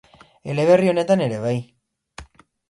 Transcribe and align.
Eleberri 0.53 0.89
honetan 0.93 1.23
ere 1.27 1.37
bai. 1.45 1.53